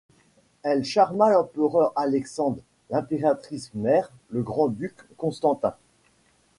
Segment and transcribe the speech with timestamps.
[0.63, 5.75] Elle charma l'empereur Alexandre, l'impératrice mère, le grand-duc Constantin.